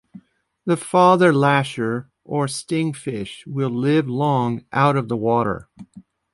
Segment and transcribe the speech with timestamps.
[0.65, 5.69] The father-lasher, or sting-fish, will live long out of the water.